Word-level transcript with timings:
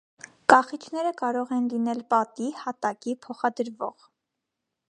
Կախիչները 0.51 1.11
կարող 1.19 1.51
են 1.57 1.67
լինել 1.73 2.01
պատի, 2.13 2.47
հատակի, 2.63 3.15
փոխադրվող։ 3.27 4.09